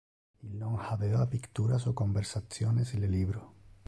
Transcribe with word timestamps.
Il 0.41 0.55
non 0.57 0.79
habeva 0.83 1.27
picturas 1.33 1.83
o 1.89 1.93
conversationes 2.01 2.93
in 2.95 3.01
le 3.01 3.07
libro. 3.17 3.41